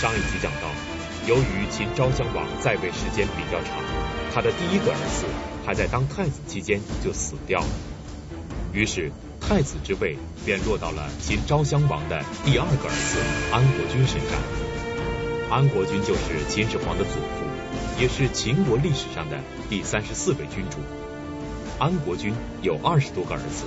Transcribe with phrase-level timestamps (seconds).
[0.00, 0.70] 上一集讲到，
[1.26, 3.82] 由于秦昭襄王在位时间比较长，
[4.32, 5.26] 他的第一个儿子
[5.66, 7.66] 还在当太子期间就死掉了，
[8.72, 10.16] 于是太子之位
[10.46, 13.18] 便落到了秦昭襄王的第二个儿子
[13.52, 14.38] 安国君身上。
[15.50, 20.78] 安国君就是秦始皇的祖父，也是秦国历史上的第三十四位君主。
[21.80, 23.64] 安国君有二十多个儿子，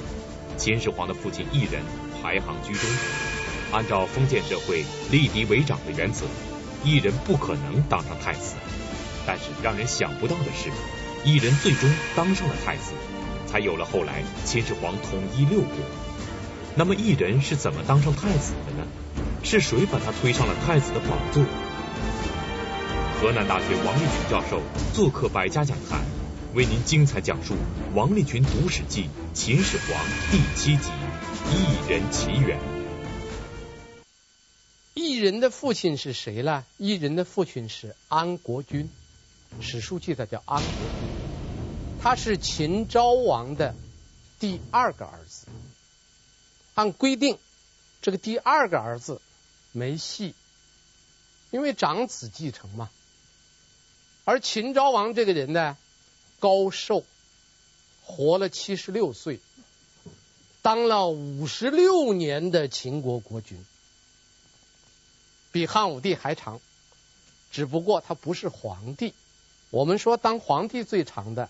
[0.55, 1.81] 秦始皇的父亲一人
[2.23, 2.89] 排行居中。
[3.71, 6.25] 按照封建社会立嫡为长的原则，
[6.83, 8.55] 异人不可能当上太子。
[9.25, 10.69] 但是让人想不到的是，
[11.23, 12.93] 异人最终当上了太子，
[13.47, 15.69] 才有了后来秦始皇统一六国。
[16.75, 18.87] 那么异人是怎么当上太子的呢？
[19.43, 21.43] 是谁把他推上了太子的宝座？
[23.21, 24.61] 河南大学王立群教授
[24.93, 25.99] 做客百家讲坛，
[26.55, 27.53] 为您精彩讲述
[27.93, 30.89] 《王立群读史记·秦始皇》第七集
[31.53, 32.57] 《异人起源》。
[35.01, 36.63] 异人的父亲是谁呢？
[36.77, 38.87] 异人的父亲是安国君，
[39.59, 43.73] 史书记载叫安国君，他是秦昭王的
[44.39, 45.47] 第二个儿子。
[46.75, 47.39] 按规定，
[48.03, 49.19] 这个第二个儿子
[49.71, 50.35] 没戏，
[51.49, 52.91] 因为长子继承嘛。
[54.23, 55.77] 而秦昭王这个人呢，
[56.39, 57.03] 高寿，
[58.03, 59.39] 活了七十六岁，
[60.61, 63.57] 当了五十六年的秦国国君。
[65.51, 66.61] 比汉武帝还长，
[67.51, 69.13] 只不过他不是皇帝。
[69.69, 71.49] 我们说当皇帝最长的，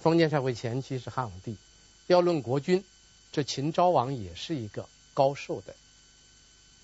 [0.00, 1.56] 封建社会前期是汉武帝。
[2.06, 2.84] 要论国君，
[3.32, 5.74] 这秦昭王也是一个高寿的。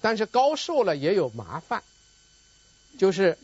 [0.00, 1.82] 但是高寿了也有麻烦，
[2.98, 3.36] 就是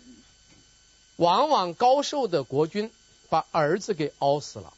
[1.17, 2.91] 往往高寿的国君
[3.29, 4.73] 把儿子给熬死了。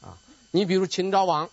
[0.00, 0.18] 啊，
[0.50, 1.48] 你比如秦昭王，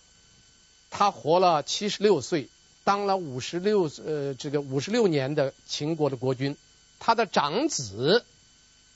[0.90, 2.48] 他活了七十六岁。
[2.84, 6.56] 当了五十六呃这个五十六年的秦国的国君，
[7.00, 8.24] 他的长子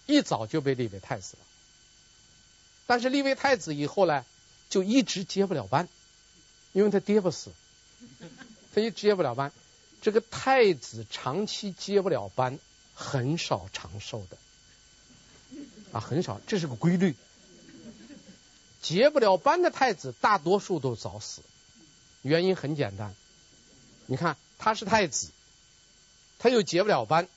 [0.06, 1.44] 一早就被立为太子了。
[2.86, 4.24] 但是立为太子以后呢，
[4.70, 5.88] 就一直接不了班，
[6.72, 7.50] 因为他爹不死，
[8.74, 9.52] 他一接不了班。
[10.00, 12.58] 这个太子长期接不了班，
[12.94, 14.36] 很少长寿的
[15.92, 17.14] 啊，很少，这是个规律。
[18.80, 21.42] 接不了班的太子，大多数都早死，
[22.22, 23.14] 原因很简单。
[24.10, 25.28] 你看，他是太子，
[26.38, 27.28] 他又结不了班，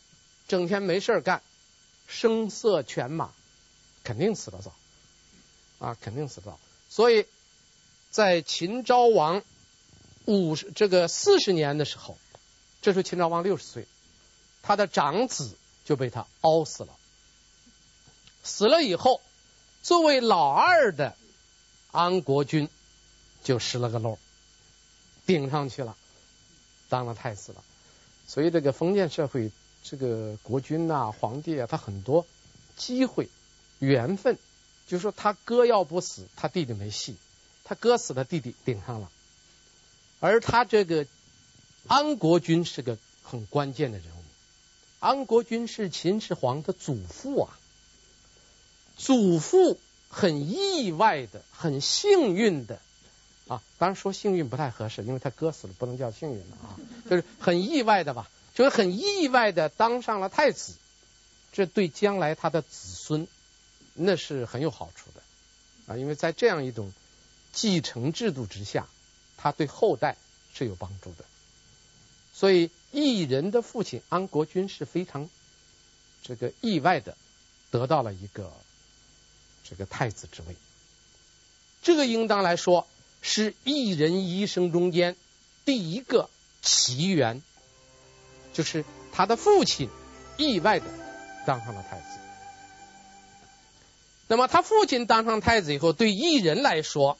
[0.47, 1.43] 整天没事干，
[2.07, 3.33] 声色犬马，
[4.05, 4.73] 肯定死得早
[5.79, 6.59] 啊，肯定死得早。
[6.89, 7.25] 所以
[8.09, 9.43] 在秦昭王
[10.23, 12.17] 五十这个四十年的时候，
[12.81, 13.85] 这时候秦昭王六十岁，
[14.63, 16.95] 他的长子就被他熬死了。
[18.43, 19.19] 死了以后，
[19.83, 21.17] 作为老二的
[21.91, 22.69] 安国君
[23.43, 24.17] 就失了个漏，
[25.25, 25.97] 顶上去了。
[26.91, 27.63] 当了太子了，
[28.27, 29.49] 所以这个封建社会，
[29.81, 32.27] 这个国君呐、啊、皇帝啊，他很多
[32.75, 33.29] 机会、
[33.79, 34.37] 缘分，
[34.87, 37.13] 就说他哥要不死，他弟弟没戏；
[37.63, 39.09] 他哥死了，弟弟顶上了。
[40.19, 41.07] 而他这个
[41.87, 44.23] 安国君是个很关键的人物，
[44.99, 47.57] 安国君是秦始皇的祖父啊，
[48.97, 52.81] 祖父很意外的、很幸运的。
[53.51, 56.79] 啊，当然说幸运不太合适，因为他哥死了，不能叫幸运了啊，
[57.09, 60.75] 就是很意外的吧，就是很意外的当上了太子，
[61.51, 63.27] 这对将来他的子孙
[63.93, 66.93] 那是很有好处的啊，因为在这样一种
[67.51, 68.87] 继承制度之下，
[69.35, 70.15] 他对后代
[70.53, 71.25] 是有帮助的。
[72.33, 75.29] 所以异人的父亲安国君是非常
[76.23, 77.17] 这个意外的
[77.69, 78.49] 得到了一个
[79.65, 80.55] 这个太子之位，
[81.81, 82.87] 这个应当来说。
[83.21, 85.15] 是异人一生中间
[85.63, 86.29] 第一个
[86.61, 87.41] 奇缘，
[88.53, 89.89] 就是他的父亲
[90.37, 90.85] 意外的
[91.45, 92.05] 当上了太子。
[94.27, 97.17] 那么他父亲当上太子以后，对异人来说，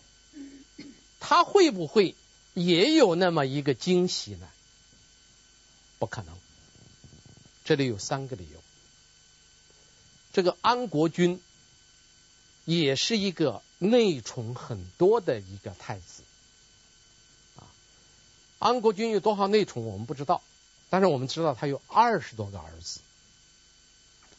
[1.19, 2.15] 他会不会
[2.53, 4.47] 也有那么一个惊喜呢？
[5.99, 6.35] 不可能。
[7.63, 8.59] 这里有三个理由。
[10.33, 11.39] 这个安国君
[12.65, 13.61] 也是一个。
[13.83, 16.21] 内宠很多的一个太子。
[17.57, 17.65] 啊，
[18.59, 20.43] 安国君有多少内宠我们不知道，
[20.91, 22.99] 但是我们知道他有二十多个儿子，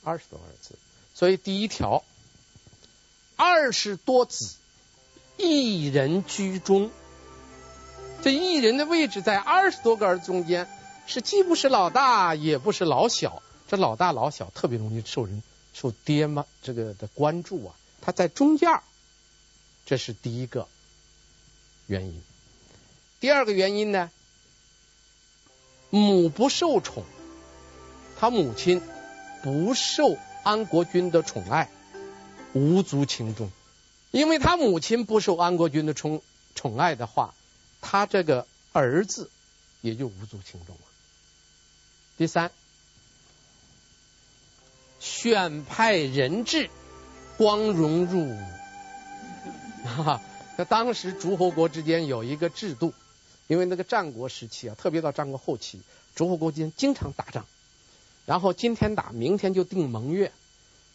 [0.04, 0.76] 二十多个儿子，
[1.12, 2.04] 所以第一条，
[3.34, 4.54] 二十多子，
[5.36, 6.92] 一人居中，
[8.22, 10.68] 这一人的位置在二十多个儿子中间，
[11.08, 15.42] 是既不是老大，也不是老小，这老大老小特别容易受人
[15.74, 18.84] 受爹妈这个的关注啊，他在中间儿。
[19.84, 20.68] 这是第一个
[21.86, 22.22] 原因。
[23.20, 24.10] 第二个原因呢，
[25.90, 27.04] 母不受宠，
[28.18, 28.82] 他母亲
[29.42, 31.70] 不受安国君的宠爱，
[32.52, 33.50] 无足轻重。
[34.10, 36.22] 因为他母亲不受安国君的宠
[36.54, 37.34] 宠爱的话，
[37.80, 39.30] 他这个儿子
[39.80, 40.82] 也就无足轻重了。
[42.18, 42.50] 第三，
[45.00, 46.70] 选派人质，
[47.36, 48.61] 光荣入伍。
[49.84, 50.22] 哈哈，
[50.56, 52.94] 那当时诸侯国之间有一个制度，
[53.46, 55.80] 因为那个战国时期啊，特别到战国后期，
[56.14, 57.46] 诸侯国之间经常打仗，
[58.26, 60.32] 然后今天打，明天就定盟约，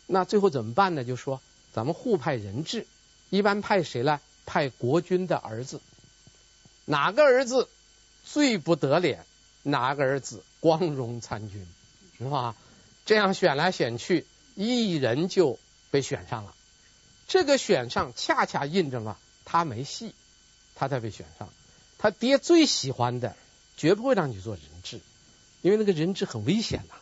[0.06, 1.04] 那最后怎么办呢？
[1.04, 1.42] 就说
[1.74, 2.88] 咱们互派人质，
[3.30, 4.20] 一般派谁呢？
[4.46, 5.82] 派国君的儿子，
[6.86, 7.68] 哪个儿子
[8.24, 9.26] 最不得脸，
[9.62, 11.68] 哪个儿子光荣参军，
[12.18, 12.56] 是吧？
[13.06, 14.26] 这样选来选去，
[14.56, 15.60] 一人就
[15.92, 16.54] 被选上了。
[17.28, 20.14] 这个选上恰恰印证了他没戏，
[20.76, 21.50] 他才被选上。
[21.98, 23.36] 他爹最喜欢的，
[23.76, 25.02] 绝不会让你做人质，
[25.62, 26.96] 因为那个人质很危险呐。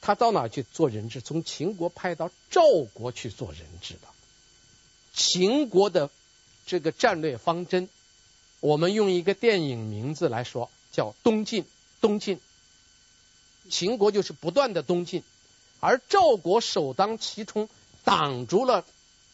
[0.00, 1.20] 他到哪去做人质？
[1.20, 2.62] 从秦国派到赵
[2.92, 4.08] 国去做人质的。
[5.12, 6.10] 秦国的
[6.66, 7.88] 这个战略方针，
[8.60, 11.64] 我们用一个电影名字来说，叫东进。
[12.00, 12.38] 东进，
[13.70, 15.22] 秦国就是不断的东进，
[15.80, 17.68] 而赵国首当其冲。
[18.04, 18.84] 挡住了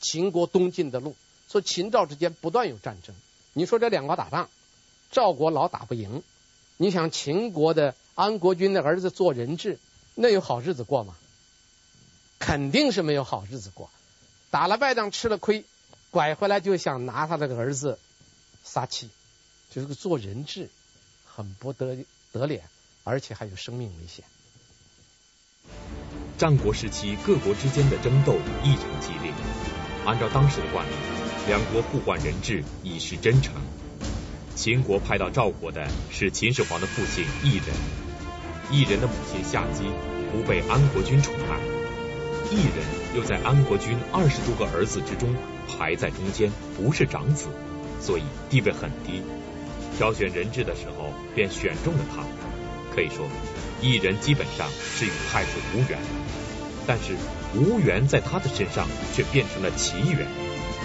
[0.00, 1.16] 秦国东进的路，
[1.48, 3.14] 所以秦赵之间不断有战争。
[3.52, 4.48] 你说这两国打仗，
[5.10, 6.22] 赵国老打不赢。
[6.76, 9.78] 你想秦国的安国君的儿子做人质，
[10.14, 11.14] 那有好日子过吗？
[12.38, 13.90] 肯定是没有好日子过。
[14.50, 15.64] 打了败仗吃了亏，
[16.10, 17.98] 拐回来就想拿他的儿子
[18.64, 19.10] 撒气，
[19.70, 20.70] 就是个做人质
[21.26, 21.98] 很不得
[22.32, 22.64] 得脸，
[23.04, 24.24] 而且还有生命危险。
[26.40, 28.32] 战国时期，各国之间的争斗
[28.64, 29.30] 异常激烈。
[30.06, 30.90] 按照当时的惯例，
[31.46, 33.52] 两国互换人质以示真诚。
[34.54, 37.66] 秦国派到赵国的是秦始皇的父亲异人，
[38.70, 39.84] 异人的母亲夏姬
[40.32, 41.60] 不被安国君宠爱，
[42.50, 45.34] 异人又在安国君二十多个儿子之中
[45.68, 47.48] 排在中间，不是长子，
[48.00, 49.22] 所以地位很低。
[49.98, 52.24] 挑选人质的时候，便选中了他。
[52.94, 53.28] 可以说，
[53.82, 55.98] 异人基本上是与太子无缘。
[56.92, 57.16] 但是
[57.54, 60.26] 无缘在他的身上却变成了奇缘，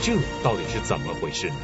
[0.04, 0.14] 这
[0.44, 1.56] 到底是怎么回事呢？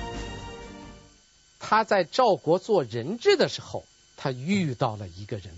[1.59, 3.85] 他在赵国做人质的时候，
[4.17, 5.53] 他遇到了一个人，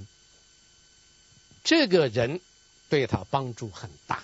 [1.63, 2.41] 这个人
[2.89, 4.21] 对他帮助很大，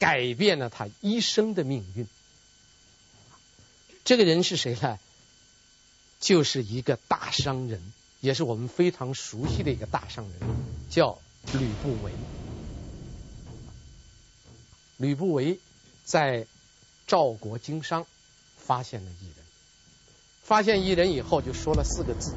[0.00, 2.08] 改变了他一生的命运。
[4.04, 4.98] 这个人是谁呢？
[6.18, 7.80] 就是一个大商人，
[8.20, 10.34] 也是我们非常熟悉的一个大商人，
[10.90, 11.20] 叫
[11.52, 12.10] 吕不韦。
[14.96, 15.60] 吕不韦
[16.04, 16.46] 在
[17.06, 18.06] 赵国经商，
[18.56, 19.36] 发现了异人。
[20.42, 22.34] 发现异人以后，就说了四个字：“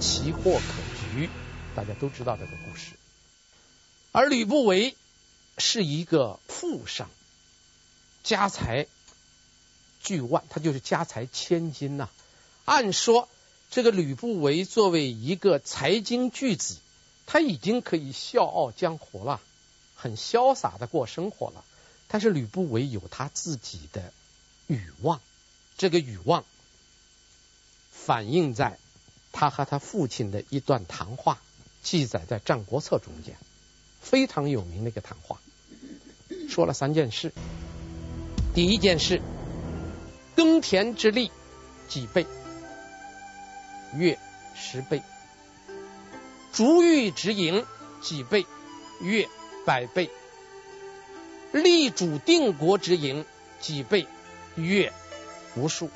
[0.00, 1.28] 奇货可居。”
[1.74, 2.92] 大家都知道这个故事。
[4.12, 4.94] 而吕不韦
[5.58, 7.10] 是一个富商，
[8.22, 8.86] 家财
[10.02, 12.08] 巨万，他就是家财千金呐。
[12.64, 13.28] 按说，
[13.70, 16.76] 这个吕不韦作为一个财经巨子，
[17.26, 19.40] 他已经可以笑傲江湖了，
[19.94, 21.64] 很潇洒的过生活了。
[22.12, 24.12] 但是吕不韦有他自己的
[24.66, 25.22] 欲望，
[25.78, 26.44] 这个欲望
[27.90, 28.78] 反映在
[29.32, 31.40] 他和他父亲的一段谈话，
[31.82, 33.38] 记载在《战国策》中间，
[34.02, 35.40] 非常有名的一个谈话，
[36.50, 37.32] 说了三件事。
[38.54, 39.22] 第一件事，
[40.36, 41.32] 耕田之力
[41.88, 42.26] 几倍？
[43.96, 44.18] 月
[44.54, 45.02] 十倍。
[46.52, 47.64] 逐玉之营
[48.02, 48.44] 几倍？
[49.00, 49.26] 月
[49.64, 50.10] 百倍。
[51.52, 53.24] 立主定国之营
[53.60, 54.06] 几倍？
[54.56, 54.92] 月
[55.54, 55.90] 无数。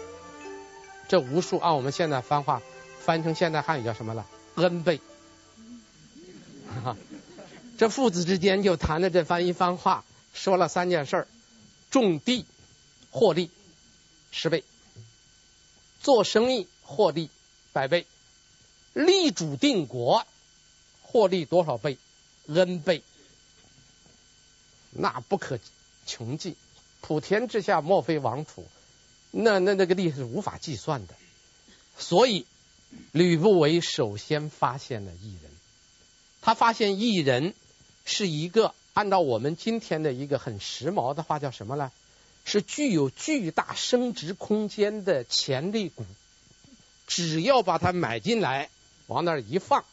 [1.08, 2.62] 这无数按我们现在翻话，
[3.00, 5.00] 翻成现代汉语叫什么了？n 倍。
[7.78, 11.26] 这父子之间就谈了这番一番话，说了三件事儿：
[11.90, 12.46] 种地
[13.10, 13.50] 获利
[14.30, 14.64] 十倍，
[16.00, 17.30] 做生意获利
[17.72, 18.06] 百倍，
[18.94, 20.26] 立主定国
[21.02, 21.98] 获利多少倍
[22.46, 23.02] ？n 倍。
[24.98, 25.58] 那不可
[26.06, 26.56] 穷尽，
[27.00, 28.66] 普天之下莫非王土，
[29.30, 31.14] 那那那个地是无法计算的。
[31.98, 32.46] 所以
[33.12, 35.50] 吕不韦首先发现了异人，
[36.42, 37.54] 他发现异人
[38.04, 41.90] 是一个按照我们今天的一个很时髦的话叫什么呢？
[42.44, 46.06] 是具有巨大升值空间的潜力股，
[47.08, 48.70] 只要把它买进来，
[49.08, 49.84] 往那儿一放，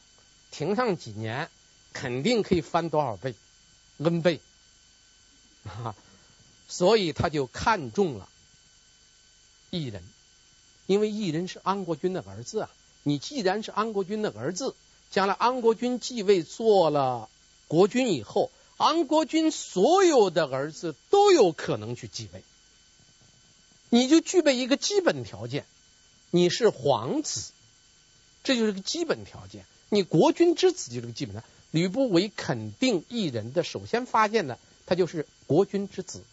[0.51, 1.49] 停上几年，
[1.93, 3.33] 肯定可以翻多少倍
[3.97, 4.39] ，n 倍。
[5.63, 5.95] 啊，
[6.67, 8.29] 所以他就看中了
[9.69, 10.03] 异人，
[10.85, 12.69] 因为异人是安国君的儿子啊。
[13.03, 14.75] 你既然是安国君的儿子，
[15.11, 17.29] 将来安国君继位做了
[17.67, 22.43] 国君以后，安国君所有的儿子都有可能去继位，
[23.89, 25.65] 你就具备一个基本条件，
[26.31, 27.51] 你是皇子，
[28.43, 29.65] 这就是个基本条件。
[29.89, 31.43] 你国君之子就是个基本的。
[31.71, 36.23] 吕不韦肯定异人的首先发现的，他就是国君之子。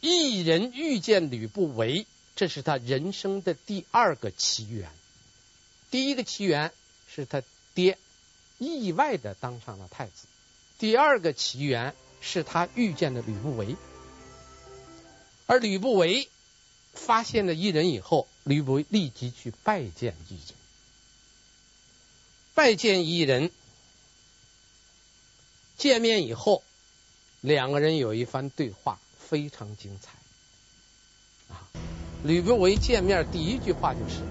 [0.00, 4.90] 异人遇见吕不韦，这是他人生的第二个奇缘。
[5.90, 6.72] 第一个奇缘
[7.08, 7.42] 是他
[7.74, 7.98] 爹
[8.58, 10.26] 意外的当上了太子，
[10.78, 13.76] 第二个奇缘是他遇见了吕不韦。
[15.46, 16.28] 而吕不韦
[16.92, 20.56] 发现了异人以后，吕不韦立即去拜见异人，
[22.54, 23.50] 拜见异人。
[25.76, 26.62] 见面以后，
[27.44, 30.12] 两个人有一番对话，非常精彩。
[31.52, 31.68] 啊，
[32.24, 34.22] 吕不韦见面第一句话就是：“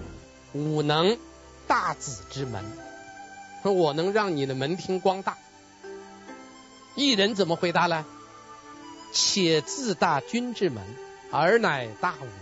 [0.58, 1.20] 吾能
[1.68, 2.66] 大子之门，
[3.62, 5.38] 说我能让你的门庭光大。”
[6.98, 8.04] 异人怎么回答呢
[9.14, 10.84] ？“且自大君之门，
[11.32, 12.34] 尔乃大吾门。”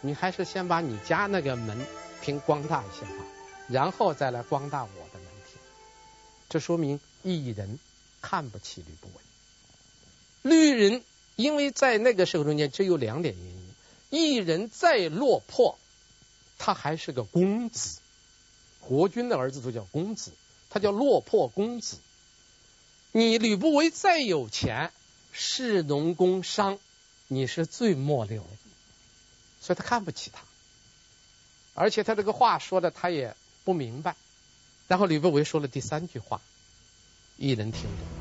[0.00, 1.84] 你还是先把你家那个门
[2.22, 3.24] 庭光大一些吧，
[3.68, 5.58] 然后再来光大我的门庭。
[6.48, 7.80] 这说明异人。
[8.22, 9.22] 看不起吕不韦，
[10.48, 11.02] 吕人
[11.34, 13.74] 因为在那个社会中间只有两点原因：
[14.10, 15.76] 一人再落魄，
[16.56, 17.98] 他还是个公子，
[18.80, 20.30] 国君的儿子都叫公子，
[20.70, 21.96] 他叫落魄公子。
[23.10, 24.92] 你吕不韦再有钱，
[25.32, 26.78] 士农工商，
[27.26, 28.46] 你是最末流，
[29.60, 30.44] 所以他看不起他，
[31.74, 33.34] 而且他这个话说的他也
[33.64, 34.14] 不明白。
[34.86, 36.40] 然后吕不韦说了第三句话。
[37.36, 38.15] 一人听懂，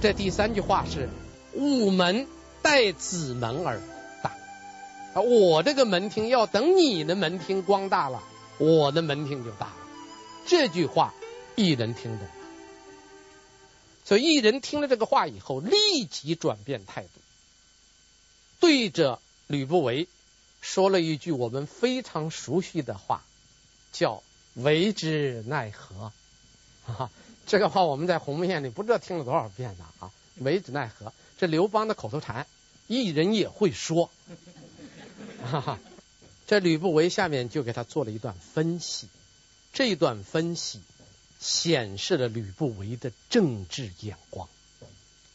[0.00, 1.08] 这第三句话是
[1.54, 2.28] “吾门
[2.62, 3.80] 待子门而
[4.22, 4.30] 大”，
[5.14, 8.22] 啊，我这个门庭要等你的门庭光大了，
[8.58, 9.76] 我的门庭就大了。
[10.46, 11.12] 这句话
[11.56, 12.32] 异人听懂了，
[14.04, 17.20] 所以异人听了这个话以后，立即转变态度，
[18.60, 20.06] 对着吕不韦
[20.60, 23.24] 说了一句我们非常熟悉的话，
[23.92, 24.22] 叫
[24.54, 26.12] “为之奈何”，
[26.86, 27.10] 哈哈。
[27.48, 30.12] 这个话我们在鸿门宴里不知道听了多少遍了啊！
[30.36, 31.14] 为之奈何？
[31.38, 32.46] 这刘邦的口头禅，
[32.86, 34.10] 一人也会说。
[35.42, 35.78] 哈哈，
[36.46, 39.08] 这吕不韦下面就给他做了一段分析，
[39.72, 40.82] 这一段分析
[41.40, 44.46] 显示了吕不韦的政治眼光。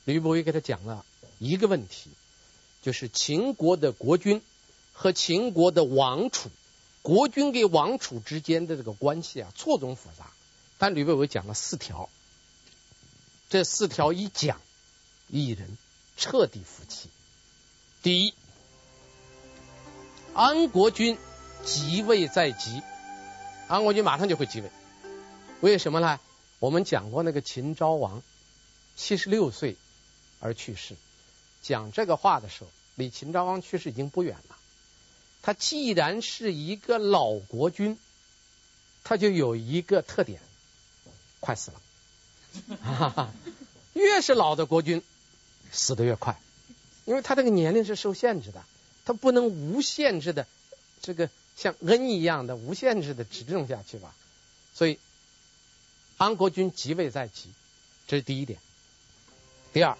[0.05, 1.03] 吕不韦给他讲了
[1.39, 2.11] 一个问题，
[2.83, 4.43] 就是秦国的国君
[4.91, 6.51] 和秦国的王储，
[7.01, 10.31] 国君跟王储之间的这个关系啊，错综复杂。
[10.83, 12.09] 但吕不韦讲了四条，
[13.49, 14.59] 这四条一讲，
[15.29, 15.77] 一人
[16.17, 17.07] 彻底服气。
[18.01, 18.33] 第一，
[20.33, 21.17] 安国君
[21.63, 22.81] 即位在即，
[23.69, 24.69] 安国君马上就会即位。
[25.61, 26.19] 为什么呢？
[26.59, 28.21] 我们讲过那个秦昭王
[28.97, 29.77] 七十六岁
[30.41, 30.97] 而去世，
[31.61, 34.57] 讲这个话的时候，离秦昭王去世已经不远了。
[35.43, 37.97] 他既然是一个老国君，
[39.05, 40.41] 他就有一个特点。
[41.43, 43.33] 快死了，
[43.91, 45.03] 越是老的国君
[45.73, 46.39] 死得越快，
[47.03, 48.63] 因为他这个年龄是受限制的，
[49.03, 50.47] 他不能无限制的
[51.01, 54.15] 这个像恩一样的无限制的执政下去吧。
[54.73, 54.99] 所以
[56.15, 57.51] 安国君即位在即，
[58.07, 58.57] 这是第一点。
[59.73, 59.97] 第二，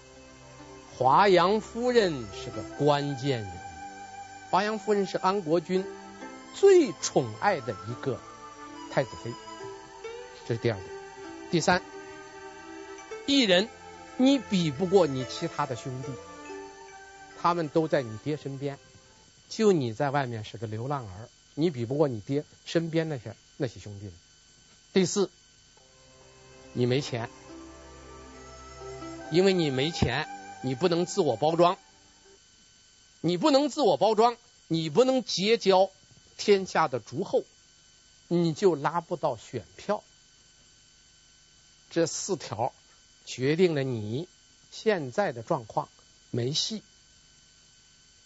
[0.96, 3.58] 华阳夫人是个关键人物，
[4.50, 5.84] 华阳夫人是安国君
[6.54, 8.18] 最宠爱的一个
[8.90, 9.30] 太子妃，
[10.48, 10.93] 这是第二点。
[11.54, 11.80] 第三，
[13.26, 13.68] 一人，
[14.16, 16.08] 你比不过你其他的兄弟，
[17.40, 18.76] 他们都在你爹身边，
[19.48, 24.10] 就你在外面是个流浪儿，你比不过你爹身边那些那些兄弟。
[24.92, 25.30] 第四，
[26.72, 27.30] 你没钱，
[29.30, 30.26] 因为你没钱，
[30.60, 31.78] 你不能自我包装，
[33.20, 35.88] 你不能自我包装，你不能结交
[36.36, 37.44] 天下的诸侯，
[38.26, 40.02] 你就拉不到选票。
[41.94, 42.74] 这四条
[43.24, 44.26] 决定了你
[44.72, 45.88] 现在的状况
[46.32, 46.82] 没戏。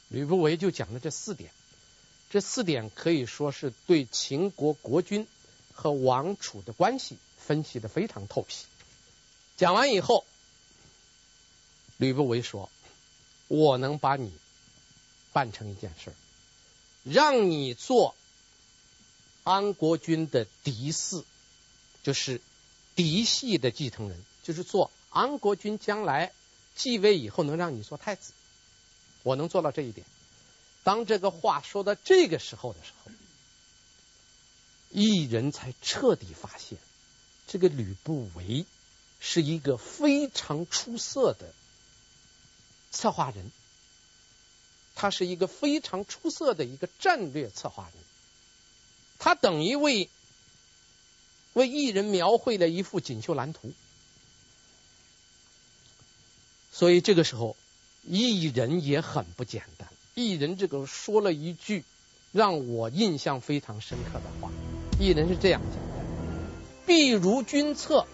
[0.08, 1.50] 吕不韦就讲了这四点，
[2.30, 5.28] 这四点可以说是对秦国国君
[5.74, 8.64] 和王储的关系分析的非常透彻。
[9.58, 10.24] 讲完以后，
[11.98, 12.70] 吕不韦说
[13.48, 14.32] ：“我能把你
[15.34, 16.14] 办成一件事，
[17.04, 18.14] 让你做
[19.44, 21.22] 安国君的嫡嗣，
[22.02, 22.40] 就是。”
[22.98, 26.32] 嫡系的继承人，就是做安国君将来
[26.74, 28.32] 继位以后能让你做太子，
[29.22, 30.04] 我能做到这一点。
[30.82, 33.12] 当这个话说到这个时候的时候，
[34.90, 36.76] 异人才彻底发现，
[37.46, 38.66] 这个吕不韦
[39.20, 41.54] 是一个非常出色的
[42.90, 43.52] 策划人，
[44.96, 48.04] 他是一个非常出色的一个战略策划人，
[49.20, 50.10] 他等于为
[51.58, 53.72] 为异人描绘了一幅锦绣蓝图。
[56.72, 57.54] 所以这个时候，
[58.04, 59.88] 异人也很不简单。
[60.14, 61.84] 异人这个说了一句
[62.32, 64.50] 让我印象非常深刻的话，
[64.98, 66.04] 异人是这样讲的
[66.86, 68.06] ：“必如君策。”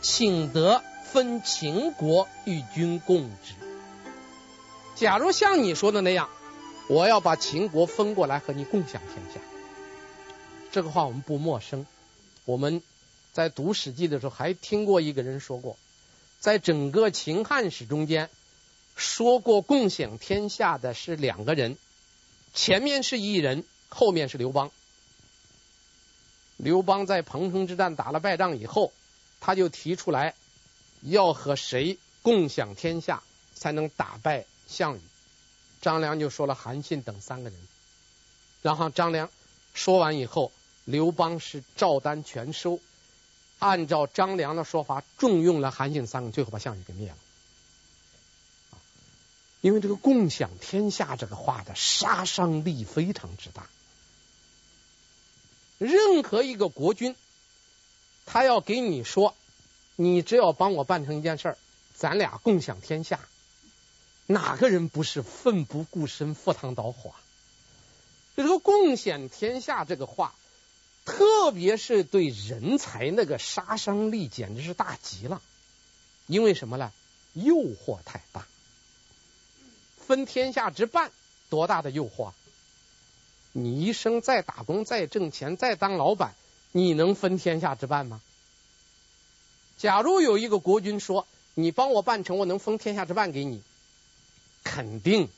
[0.00, 0.80] 请得
[1.10, 3.54] 分秦国与君共之。
[4.94, 6.28] 假如像你说的那样，
[6.88, 9.40] 我要把秦国分过来和你共享天下。
[10.70, 11.84] 这个话我们不陌生，
[12.48, 12.82] 我们
[13.34, 15.76] 在读《史记》的时候还听过一个人说过，
[16.40, 18.30] 在整个秦汉史中间，
[18.96, 21.76] 说过共享天下的是两个人，
[22.54, 24.70] 前面是异人，后面是刘邦。
[26.56, 28.94] 刘邦在彭城之战打了败仗以后。
[29.40, 30.34] 他就提出来
[31.02, 33.22] 要和谁共享天下
[33.54, 35.00] 才能打败项羽？
[35.80, 37.58] 张良就说了韩信等三个人。
[38.62, 39.30] 然后张良
[39.74, 40.50] 说完以后，
[40.88, 42.80] 刘邦是照单全收，
[43.58, 47.16] 按照张良的说法重用了韩信三个，最后把项羽给灭了。
[49.60, 53.68] 因为这个共享天下这个话的杀伤力非常之大，
[55.76, 57.14] 任何一个国君。
[58.24, 59.34] 他要给你说，
[59.94, 61.58] 你只要帮我办成一件事儿，
[61.94, 63.20] 咱俩共享天下。
[64.24, 67.12] 哪个人不是奋不顾身、赴汤蹈火？
[68.36, 70.34] 这个共享天下这个话，
[71.08, 75.40] 特别是对人才那个杀伤力简直是大极了。
[76.26, 76.92] 因为什么呢？
[77.32, 78.46] 诱惑太大。
[80.06, 81.10] 分天下之半，
[81.48, 82.32] 多大的诱惑？
[83.52, 86.34] 你一生再打工、再挣钱、再当老板。
[86.72, 88.20] 你能分天下之半吗？
[89.78, 93.62] 假如有一个国君说：“你帮我办成，我能分天下之半给你。”
[94.62, 95.30] 肯定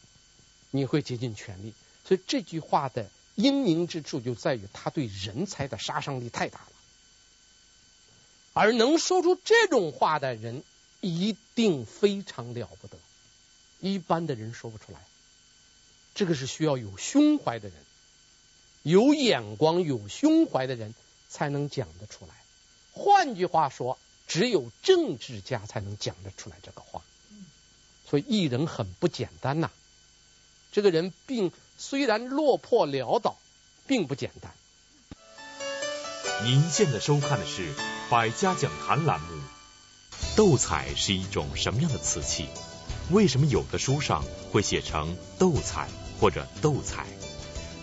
[0.72, 1.72] 你会竭尽全力。
[2.04, 3.08] 所以这句话的
[3.40, 6.72] 英明之处就在于他对人才的杀伤力太大了。
[8.52, 10.62] 而能说出这种话的人，
[11.00, 12.98] 一定非常了不得，
[13.80, 15.00] 一般的人说不出来。
[16.14, 17.76] 这个是需要有胸怀的人，
[18.82, 20.94] 有眼光、有胸怀的人。
[21.32, 22.34] 才能讲得出来。
[22.92, 27.04] 换句话说，只有政治家才能讲得出来这个话。
[28.04, 29.70] 所以异人很不简单呐、
[30.72, 33.38] 这个人并虽然落魄潦倒，
[33.86, 34.52] 并不简单。
[36.44, 37.62] 您现在收看的是
[38.10, 39.28] 《百家讲坛》栏目。
[40.36, 42.48] 斗彩是一种什么样的瓷器？
[43.10, 45.88] 为什么有的书上会写成斗彩
[46.20, 47.06] 或者斗彩？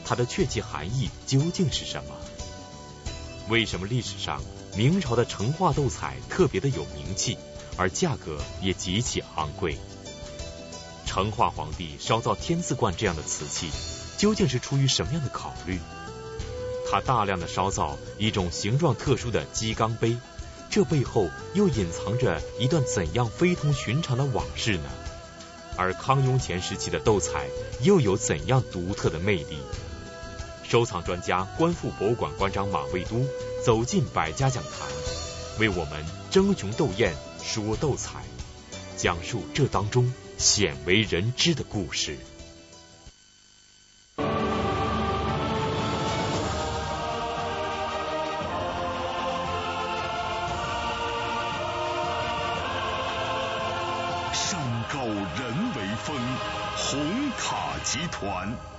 [0.05, 2.15] 它的确切含义究竟是什么？
[3.49, 4.43] 为什么历史上
[4.75, 7.35] 明朝的成化斗彩特别的有名气，
[7.77, 9.75] 而价格也极其昂贵？
[11.07, 13.71] 成化皇帝烧造天字观这样的瓷器，
[14.17, 15.79] 究竟是出于什么样的考虑？
[16.91, 20.15] 他大量的烧造一种形状特殊的鸡缸杯，
[20.69, 24.89] 这背后又隐藏着一段怎样非同寻常的往事呢？
[25.75, 27.47] 而康雍乾时期的斗彩
[27.81, 29.57] 又有怎样独特的魅力？
[30.63, 33.25] 收藏专家、观复博物馆馆长马未都
[33.63, 34.71] 走进百家讲坛，
[35.59, 38.23] 为我们争雄斗艳说斗彩，
[38.97, 42.15] 讲述这当中鲜为人知的故事。
[54.33, 54.59] 山
[54.93, 56.15] 高人为峰，
[56.77, 58.76] 红塔集团。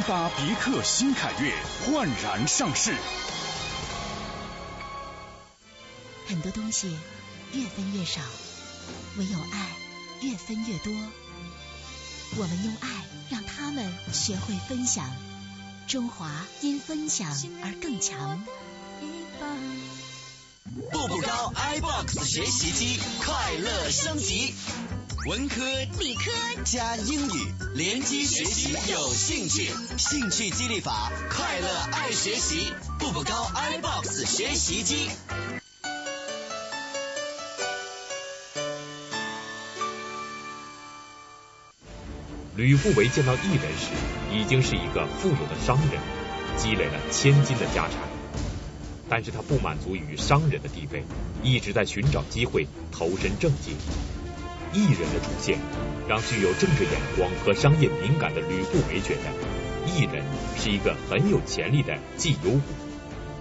[0.00, 1.52] 零八别克新凯越
[1.84, 2.94] 焕然上市。
[6.26, 6.96] 很多东西
[7.52, 8.22] 越分越少，
[9.18, 9.66] 唯有爱
[10.22, 10.90] 越分越多。
[12.38, 12.88] 我们用爱
[13.28, 15.14] 让他们学会分享，
[15.86, 17.30] 中华因分享
[17.62, 18.42] 而更强。
[20.90, 24.54] 步步高 iBox 学习机快乐升级。
[25.26, 25.62] 文科、
[25.98, 26.30] 理科
[26.64, 35.10] 加英语，联机学习有兴趣，兴趣激励法，快乐爱学习，步步高 iBox 学习机。
[42.56, 43.90] 吕不韦见到异人时，
[44.32, 46.00] 已经是一个富有的商人，
[46.56, 47.98] 积累了千金的家产，
[49.08, 51.04] 但是他不满足于商人的地位，
[51.42, 53.72] 一直在寻找机会投身政界。
[54.72, 55.58] 艺人的出现，
[56.08, 60.24] 让具有政治眼光和商业敏感的吕不韦觉得，艺人
[60.56, 62.60] 是一个很有潜力的绩优股，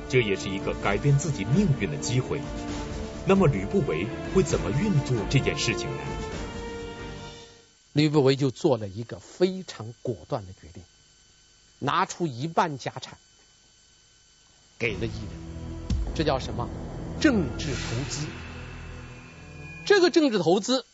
[0.10, 2.42] 这也是一个改变自己命运的机会。
[3.28, 5.98] 那么吕不韦会怎么运作这件事情呢？
[7.94, 10.82] 吕不韦就做了一个非常果断的决定，
[11.80, 13.18] 拿出一半家产
[14.80, 16.68] 给了艺人，这叫什么？
[17.20, 18.26] 政治投资。
[19.86, 20.86] 这个政治投资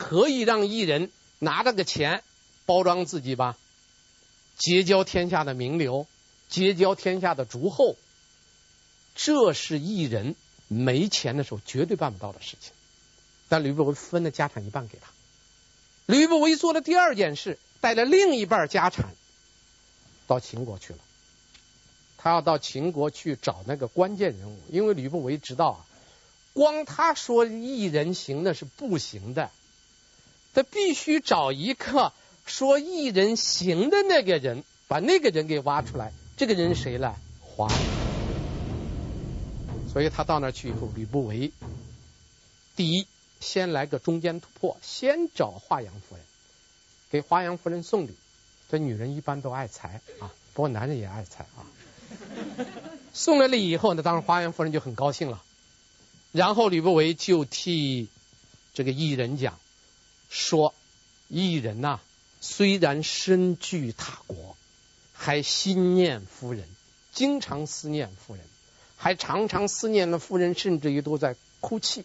[0.00, 2.24] 可以让异人拿这个钱
[2.64, 3.58] 包装自己吧，
[4.56, 6.06] 结交天下的名流，
[6.48, 7.96] 结交天下的诸侯，
[9.14, 10.36] 这是异人
[10.68, 12.72] 没钱的时候绝对办不到的事情。
[13.50, 15.08] 但吕不韦分了家产一半给他。
[16.06, 19.14] 吕不韦做了第二件事，带了另一半家产
[20.26, 20.98] 到秦国去了。
[22.16, 25.84] 他要到秦国去找那个关键人物，因为吕不韦知道啊，
[26.54, 29.50] 光他说异人行那是不行的，
[30.54, 32.12] 他必须找一个
[32.46, 36.12] 说异人行的那个人，把那个人给挖出来。
[36.36, 37.14] 这个人谁呢？
[37.40, 37.68] 华。
[39.92, 41.52] 所以他到那去以后，吕不韦
[42.76, 43.06] 第一。
[43.42, 46.22] 先来个中间突破，先找华阳夫人，
[47.10, 48.14] 给华阳夫人送礼。
[48.70, 51.64] 这女人一般都爱财啊，不过男人也爱财啊。
[53.14, 55.42] 送了礼以后呢，当然华阳夫人就很高兴了。
[56.32, 58.10] 然后吕不韦就替
[58.74, 59.58] 这个异人讲
[60.30, 60.72] 说：
[61.28, 62.00] 异人呐、
[62.40, 64.56] 虽然身居他国，
[65.12, 66.66] 还心念夫人，
[67.12, 68.42] 经常思念夫人，
[68.96, 72.04] 还常常思念的夫人，甚至于都在哭泣。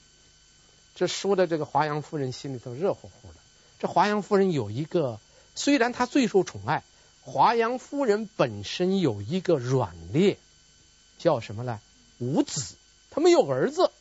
[0.95, 3.35] 这说的这个华阳夫人心里头热乎乎的。
[3.79, 5.19] 这华阳夫人有一个，
[5.53, 6.83] 虽然她最受宠爱，
[7.21, 10.39] 华阳夫人本身有一个软肋，
[11.19, 11.79] 叫什么呢？
[12.17, 12.75] 无子，
[13.11, 13.91] 她没有儿子。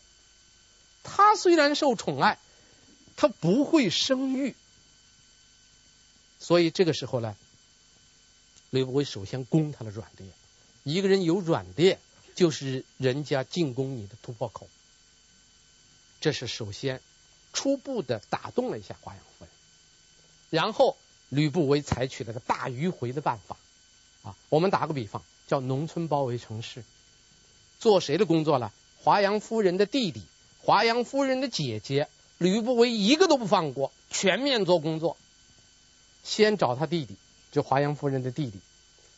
[1.02, 2.38] 她虽然受宠爱，
[3.16, 4.54] 他不会生育。
[6.38, 7.36] 所以这个时候呢，
[8.70, 10.26] 吕不韦首先攻他的软肋。
[10.82, 11.98] 一个人有软肋，
[12.34, 14.68] 就是人家进攻你的突破口。
[16.20, 17.00] 这是首先
[17.52, 19.48] 初步的打动了一下华阳夫人，
[20.50, 20.96] 然后
[21.28, 23.56] 吕不韦采取了个大迂回的办法
[24.22, 24.36] 啊。
[24.48, 26.84] 我们打个比方，叫农村包围城市，
[27.78, 28.72] 做谁的工作了？
[29.02, 30.22] 华阳夫人的弟弟、
[30.62, 35.16] 华阳夫人的姐姐，吕不韦一个都不放过，全面做工作。
[36.22, 37.16] 先找他弟弟，
[37.52, 38.58] 就华阳夫人的弟弟，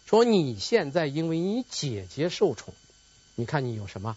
[0.07, 2.75] 说你现在因为你姐姐受宠，
[3.35, 4.17] 你看你有什么？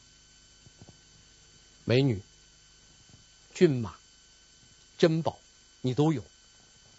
[1.85, 2.21] 美女。
[3.51, 3.95] 骏马、
[4.97, 5.37] 珍宝，
[5.81, 6.23] 你都有。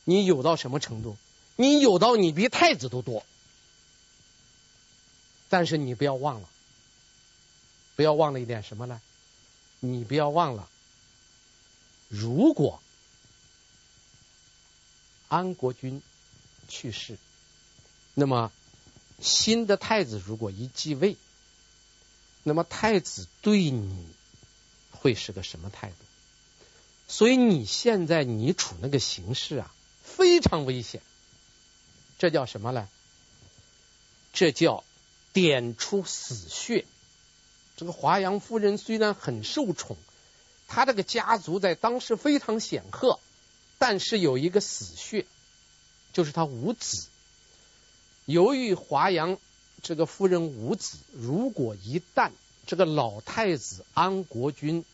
[0.04, 1.16] 你有到什么程度？
[1.56, 3.24] 你有到你比太子都多。
[5.48, 6.48] 但是你不要忘了，
[7.96, 9.00] 不要忘了一点什么呢？
[9.78, 10.68] 你不要忘了，
[12.10, 12.82] 如果
[15.28, 16.02] 安国君
[16.68, 17.16] 去世，
[18.14, 18.50] 那么
[19.20, 21.16] 新的太子如果一继位，
[22.42, 24.08] 那么太子对你
[24.90, 25.94] 会是个什么态度？
[27.06, 31.00] 所以你现在你处那个形势啊，非常危险。
[32.18, 32.88] 这叫什么呢？
[34.32, 34.82] 这叫
[35.32, 36.84] 点出死穴。
[37.76, 39.96] 这个华阳夫人虽然很受宠，
[40.70, 43.20] 他这个家族在当时非常显赫，
[43.76, 45.26] 但是有一个死穴，
[46.14, 47.08] 就是他无子。
[48.24, 49.36] 由于华阳
[49.82, 52.30] 这个夫人无子，如果一旦
[52.66, 54.84] 这个老太子安国君。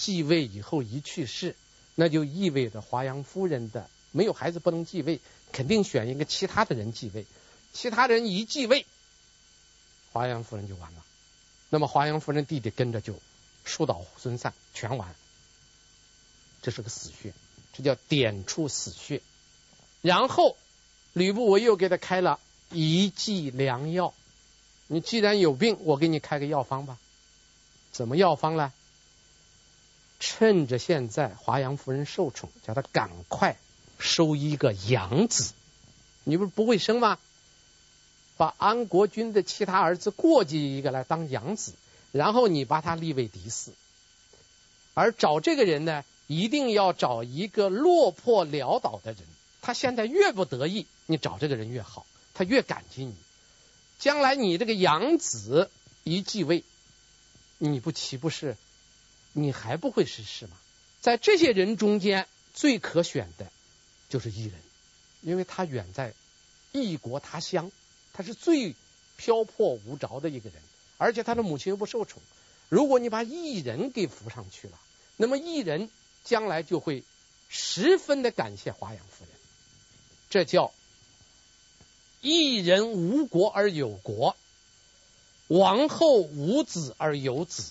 [0.00, 1.56] 继位以后一去世，
[1.96, 5.18] 那就意味着华阳夫人的没有孩子不能继位，
[5.50, 7.26] 肯定选一个其他的人继位。
[7.72, 8.86] 其他人一继位，
[10.12, 11.04] 华阳夫人就完了。
[11.68, 13.20] 那么华阳夫人弟弟跟着就
[13.68, 15.14] 树倒猢散，全完。
[16.62, 17.32] 这是个死穴，
[17.72, 19.22] 这叫点出死穴。
[20.02, 20.56] 然后
[21.12, 24.12] 吕不韦又给他开了一剂良药。
[24.88, 26.98] 你既然有病，我给你开个药方吧。
[27.92, 28.72] 怎么药方呢？
[30.18, 33.56] 趁着现在华阳夫人受宠，叫他赶快
[33.98, 35.52] 收一个养子。
[36.24, 37.18] 你不是不会生吗？
[38.36, 41.72] 把安国君的其他儿子过继一个来当养子，
[42.12, 43.70] 然后你把他立为嫡嗣。
[44.94, 49.22] 而找这个人呢，一定要找一个落魄潦倒的人。
[49.60, 53.14] 他现在越不得意，你找这个人越好，他越感激你。
[53.98, 55.70] 将来你这个养子
[56.04, 56.64] 一继位，
[57.58, 58.56] 你不岂不是？
[59.32, 60.56] 你还不会失势吗？
[61.00, 63.52] 在这些人中间，最可选的
[64.08, 64.54] 就是异人，
[65.22, 66.14] 因为他远在
[66.72, 67.70] 异国他乡，
[68.12, 68.74] 他是最
[69.16, 70.62] 漂泊无着的一个人，
[70.98, 72.20] 而且他的母亲又不受宠。
[72.68, 74.78] 如果你把异人给扶上去了，
[75.16, 75.88] 那么异人
[76.24, 77.02] 将来就会
[77.48, 79.34] 十分的感谢华阳夫人。
[80.28, 80.74] 这叫
[82.20, 84.36] 一人无国而有国，
[85.46, 87.70] 王后无子而有子，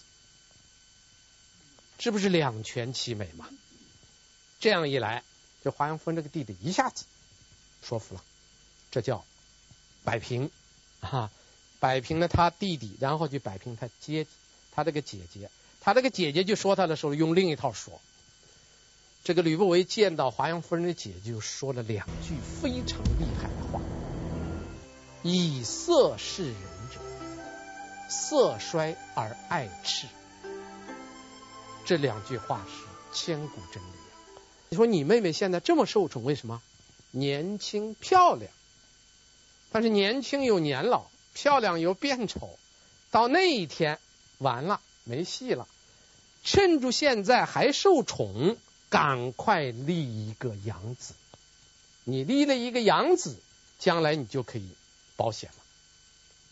[1.99, 3.47] 是不是两全其美嘛？
[4.59, 5.23] 这样一来，
[5.63, 7.05] 这华阳夫人这个弟弟一下子
[7.83, 8.23] 说服了，
[8.89, 9.23] 这叫
[10.03, 10.49] 摆平
[11.01, 11.29] 啊，
[11.79, 14.25] 摆平了他弟弟，然后就摆平他姐
[14.71, 15.49] 他这个姐姐，
[15.81, 17.99] 他这个姐姐就说他的时候用另一套说。
[19.23, 23.81] 这个吕不韦见到华阳夫人的姐姐，就说了两句非常厉害的话
[25.21, 26.55] ：“以色事人
[26.93, 27.01] 者，
[28.09, 30.07] 色衰而爱赤。”
[31.83, 33.87] 这两句话是千古真理！
[34.69, 36.61] 你说你妹妹现在这么受宠，为什么？
[37.11, 38.51] 年轻漂亮，
[39.71, 41.07] 但是年轻又年老，
[41.39, 42.57] 漂亮又变丑，
[43.11, 43.99] 到那一天
[44.39, 45.67] 完了没戏了。
[46.43, 48.57] 趁住现在还受宠。
[48.89, 51.13] 赶快立一个养子，
[52.05, 53.37] 你立了一个养子，
[53.77, 54.69] 将来你就可以
[55.17, 55.55] 保险了。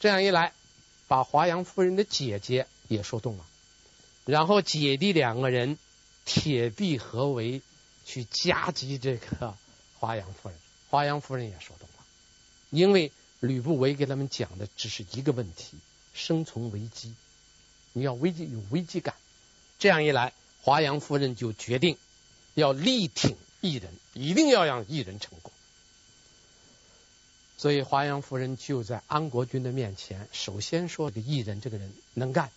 [0.02, 0.52] 这样一来，
[1.08, 3.46] 把华阳夫人的姐姐也说动了，
[4.26, 5.78] 然后姐弟两个人
[6.26, 7.62] 铁臂合围
[8.04, 9.56] 去夹击这个
[9.98, 10.58] 华阳夫人。
[10.90, 12.06] 华阳夫人也说动了，
[12.70, 15.78] 因为吕不韦给他们讲的只是一个问题：
[16.14, 17.14] 生存危机，
[17.94, 19.16] 你要危机有危机感。
[19.80, 21.98] 这样一来，华阳夫人就决定。
[22.54, 25.52] 要力挺异人，一定要让异人成功。
[27.58, 32.50] 所以华阳夫人就在安国君的面前，首先说：“这个异人这个人能干。”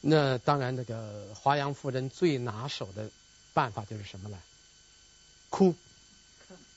[0.00, 3.10] 那当然，那个华阳夫人最拿手的
[3.52, 4.38] 办法就是什么呢？
[5.50, 5.74] 哭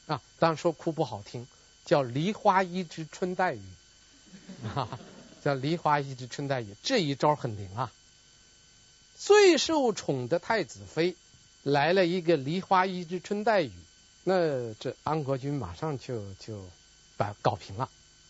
[0.07, 0.21] 啊！
[0.37, 1.47] 当然说哭不好听，
[1.87, 3.61] 叫“梨花一枝春带雨”，
[4.75, 4.99] 啊，
[5.43, 6.75] 叫“梨花一枝春带雨”。
[6.83, 7.91] 这一招很灵啊！
[9.17, 11.15] 最受宠的太子妃。
[11.63, 13.71] 来了一个梨花一枝春带雨，
[14.23, 16.63] 那这安国君马上就就
[17.17, 17.89] 把搞平了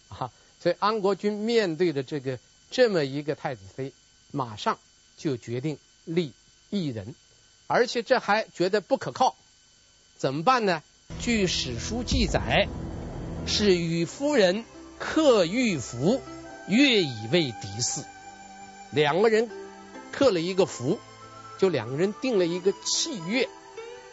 [0.10, 0.32] 啊！
[0.60, 2.40] 所以安国君面对着这个
[2.72, 3.94] 这么一个太子妃，
[4.32, 4.80] 马上
[5.18, 6.34] 就决定立
[6.72, 7.14] 异人，
[7.68, 9.36] 而且这还觉得不可靠，
[10.18, 10.82] 怎么办呢？
[11.20, 12.68] 据史书记载，
[13.48, 14.66] 是与夫人
[15.00, 16.22] 刻玉符，
[16.68, 18.04] 约以为嫡嗣，
[18.92, 19.50] 两个人
[20.12, 21.00] 刻了一个符。
[21.58, 23.50] 就两个人定了一个契约，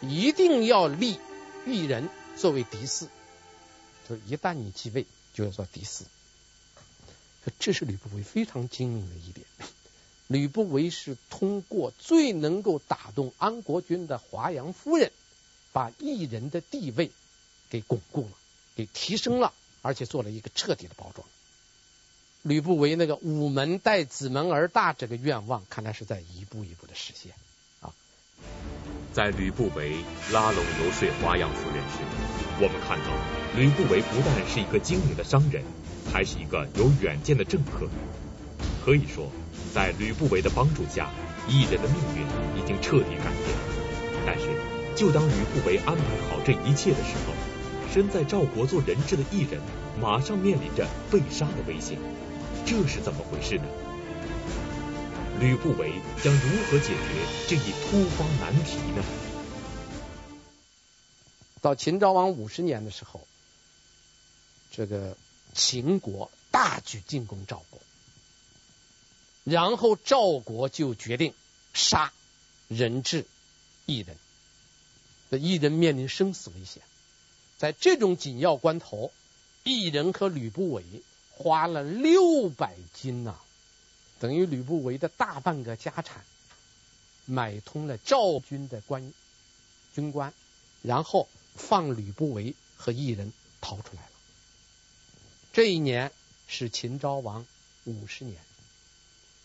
[0.01, 1.19] 一定要立
[1.67, 3.07] 异人作为嫡嗣。
[4.09, 6.05] 就是一旦你继位，就要做嫡嗣。
[7.59, 9.45] 这是吕不韦非常精明的一点。
[10.25, 15.11] 吕不韦是通过最能够打动安国君的华阳夫人，
[15.71, 17.11] 把异人的地位
[17.69, 18.31] 给巩固了，
[18.75, 21.27] 给提升了，而且做了一个彻底的包装。
[22.41, 27.31] 吕不韦那个午门待子门而大这个愿望，看来是在一步一步的实现
[27.81, 27.93] 啊。
[29.13, 29.95] 在吕不韦
[30.31, 31.97] 拉拢游说华阳夫人时，
[32.59, 35.63] 我们看到吕不韦不但是一个精明的商人，
[36.13, 37.87] 还是一个有远见的政客。
[38.85, 39.31] 可以说，
[39.73, 41.09] 在吕不韦的帮助下，
[41.47, 43.57] 异人的命运已经彻底改变。
[44.27, 44.45] 但是，
[44.95, 47.33] 就当吕不韦安排好这一切的时候，
[47.95, 49.61] 身在赵国做人质的异人，
[50.01, 51.97] 马上面临着被杀的危险。
[52.65, 53.63] 这是怎么回事呢？
[55.39, 56.97] 吕不韦将如何解决
[57.47, 59.03] 这一突发难题呢？
[61.61, 63.25] 到秦昭王五十年的时候，
[64.71, 65.15] 这个
[65.53, 67.79] 秦国大举进攻赵国，
[69.45, 71.33] 然后赵国就决定
[71.73, 72.11] 杀
[72.67, 73.25] 人质
[73.85, 74.17] 异人，
[75.31, 76.83] 这异人面临生死危险，
[77.57, 79.11] 在这种紧要关头，
[79.63, 80.83] 异人和吕不韦。
[81.37, 83.35] 花了六百金呐、
[84.21, 86.23] 等于吕不韦的大半个家产，
[87.25, 89.11] 买通了赵军的官
[89.93, 90.33] 军官，
[90.81, 94.09] 然后放吕不韦和异人逃出来了。
[95.51, 96.13] 这一年
[96.47, 97.45] 是秦昭王
[97.83, 98.37] 五十年。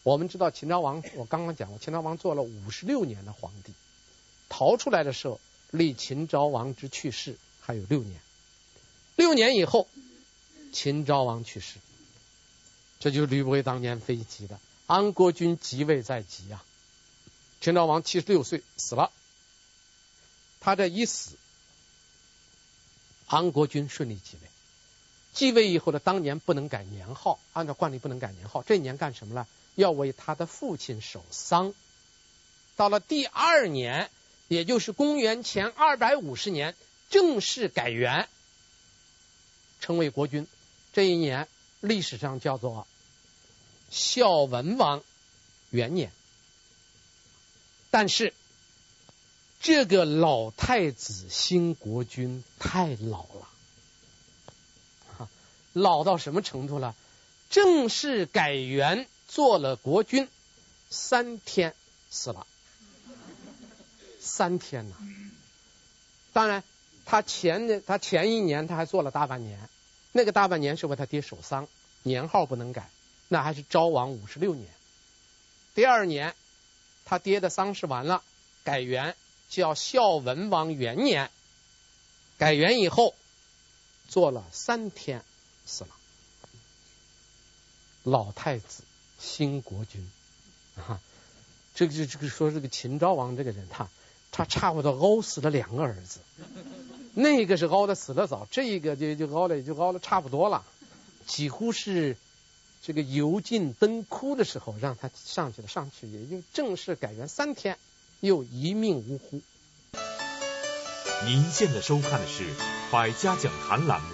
[0.04, 3.72] 我们知道秦昭王，我刚刚讲过，秦昭王做了五十六年的皇帝，
[4.48, 5.40] 逃出来的时候
[5.72, 7.36] 离秦昭王之去世
[7.70, 8.20] 还有六年，
[9.14, 9.86] 六年以后。
[10.72, 11.78] 秦昭王去世，
[12.98, 14.58] 这就是吕不韦当年飞急的。
[14.88, 16.64] 安国君即位在即啊，
[17.60, 19.12] 秦昭王七十六岁死了，
[20.58, 21.36] 他这一死，
[23.28, 24.48] 安国君顺利继位。
[25.32, 28.64] 继位以后呢，当年不能改年号，按照惯例不能改年号。
[28.64, 29.46] 这一年干什么呢？
[29.76, 31.72] 要为他的父亲守丧。
[32.74, 34.10] 到了第二年，
[34.48, 36.74] 也就是公元前二百五十年，
[37.10, 38.28] 正式改元，
[39.80, 40.46] 成为国君。
[40.92, 41.46] 这一年
[41.80, 42.86] 历史上叫做
[43.90, 45.02] 孝文王
[45.70, 46.12] 元年，
[47.90, 48.32] 但是
[49.60, 53.26] 这个老太子兴国君太老
[55.18, 55.28] 了，
[55.72, 56.94] 老到什么程度了？
[57.50, 60.28] 正式改元做了国君，
[60.88, 61.74] 三天
[62.10, 62.46] 死了，
[64.20, 64.96] 三天呐！
[66.32, 66.62] 当然，
[67.10, 69.68] 他前的他前一年他还做了大半年，
[70.12, 71.66] 那个大半年是为他爹守丧，
[72.04, 72.88] 年号不能改，
[73.26, 74.68] 那还是昭王五十六年。
[75.74, 76.36] 第二年，
[77.04, 78.22] 他爹的丧事完了，
[78.62, 79.16] 改元
[79.48, 81.32] 叫孝文王元年，
[82.38, 83.16] 改元以后
[84.06, 85.24] 做了三天
[85.66, 85.90] 死了。
[88.04, 88.84] 老太子
[89.18, 90.08] 兴国君
[90.76, 91.00] 啊，
[91.74, 93.88] 这个就这个说这个秦昭王这个人，他
[94.30, 96.20] 他差不多熬死了两个儿子，
[97.14, 100.64] 那个是熬的死的早，这个就就熬的就熬的差不多了，
[101.26, 102.16] 几乎是
[102.82, 107.76] 这个油尽灯枯的时候让他上去了，上去也就正式改元三天，
[108.20, 109.42] 又一命呜呼。
[111.26, 112.44] 您现在收看的是
[112.90, 114.08] 《百家讲坛》栏目。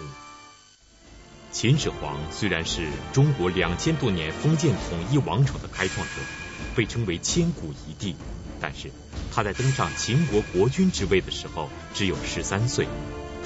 [1.53, 6.13] 秦始皇虽然是中国两千多年封建统一王朝的开创者，
[6.75, 8.17] 被称为千古一帝，
[8.61, 8.91] 但是
[9.33, 12.87] 他在登上秦国国君之位的时候只有十三岁，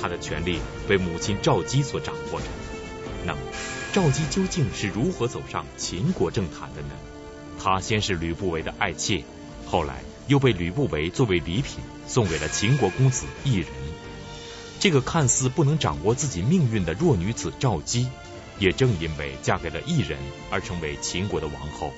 [0.00, 2.46] 他的权力被母亲赵姬所掌握着。
[3.26, 3.40] 那么，
[3.92, 6.90] 赵姬究竟是如何走上秦国政坛的呢？
[7.62, 9.24] 她先是吕不韦的爱妾，
[9.66, 13.68] 后来又被吕不韦作为礼品送给了秦国公子异人。
[14.78, 18.08] 这个看似不能掌握自己命运的弱女子赵姬，
[18.58, 20.18] 也正因为嫁给了异人
[20.50, 21.92] 而成为秦国的王后，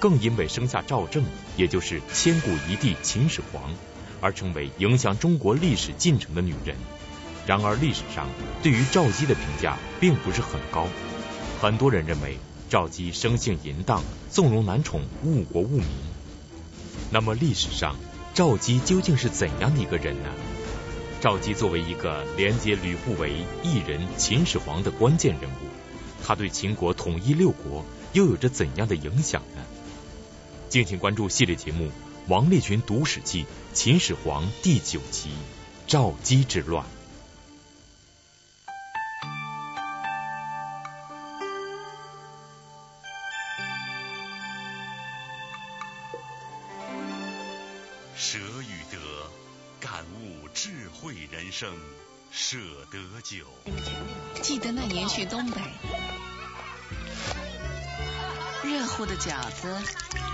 [0.00, 1.22] 更因为生下赵政，
[1.56, 3.74] 也就是千古一帝秦始皇，
[4.20, 6.74] 而成为影响中国历史进程的女人。
[7.46, 8.26] 然而历史上
[8.62, 10.88] 对于赵姬的评价并不是很高，
[11.60, 15.86] 很多人认为赵姬生性淫荡，纵容男宠，误国误民。
[17.10, 17.96] 那么历史上
[18.32, 20.30] 赵姬究竟是怎样的一个人呢？
[21.20, 25.68] 赵姬作为一个连接吕不韦、异人、秦始皇的关键人物，
[26.24, 27.84] 他对秦国统一六国
[28.14, 29.62] 又有着怎样的影响呢？
[30.70, 31.86] 敬请关注系列节目
[32.28, 33.42] 《王立群读史记·
[33.74, 35.30] 秦始皇》第九集
[35.88, 36.86] 《赵姬之乱》。
[48.14, 49.28] 舍与得，
[49.80, 51.76] 感悟智慧人生
[52.30, 52.56] 舍
[52.92, 53.44] 得酒。
[54.40, 55.60] 记得那年去东北，
[59.00, 59.66] 乎的饺子，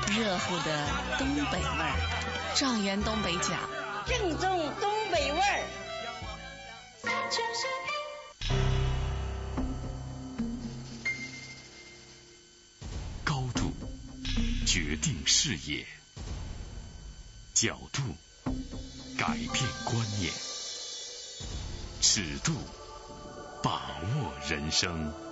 [0.09, 3.55] 热乎的东北味儿，状元东北饺，
[4.07, 5.63] 正宗东北味儿。
[13.23, 13.73] 高度
[14.67, 15.87] 决定视野，
[17.55, 18.03] 角度
[19.17, 20.33] 改变观念。
[22.01, 22.53] 尺度，
[23.63, 25.26] 把握人生。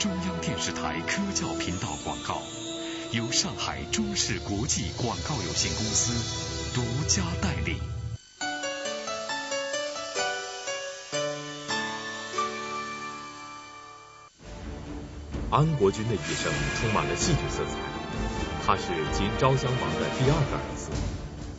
[0.00, 2.40] 中央电视台科教频道广告，
[3.12, 7.76] 由上海中视国际广告有限公司独家代理。
[15.50, 17.76] 安国君的一生充满了戏剧色彩，
[18.64, 20.88] 他是秦昭襄王的第二个儿子。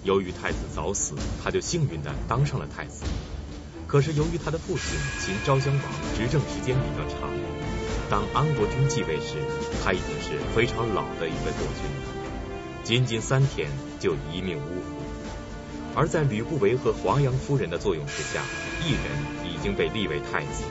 [0.01, 3.03] 由于太子早死，他就幸运的当上了太子。
[3.85, 5.83] 可是由于他的父亲秦昭襄王
[6.17, 7.29] 执政时间比较长，
[8.11, 9.37] 当安国君继位时，
[9.81, 13.71] 他已经是非常老的一位国君了，仅仅三天
[14.01, 15.95] 就一命呜呼。
[15.95, 18.43] 而在吕不韦和华阳夫人的作用之下，
[18.83, 20.65] 异人已经被立为太子。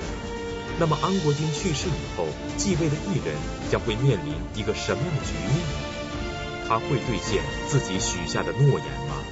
[0.78, 2.26] 那么安国君去世以后，
[2.58, 3.34] 继位的异人
[3.70, 6.68] 将会面临一个什么样的局面呢？
[6.68, 9.24] 他会兑现自己许下的诺言吗？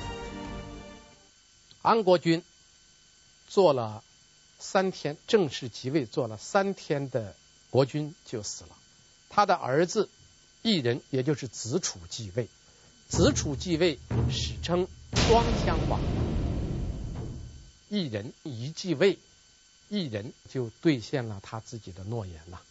[1.83, 2.43] 安国君
[3.47, 4.03] 做了
[4.59, 7.35] 三天，正式即位，做了三天的
[7.71, 8.71] 国君就死了。
[9.29, 10.09] 他的儿子
[10.63, 12.49] 异人，也就是子楚继位。
[13.09, 13.99] 子楚继位，
[14.31, 16.01] 史称双襄王。
[17.89, 19.19] 异人一继位，
[19.89, 22.63] 异人就兑现了他自己的诺言了。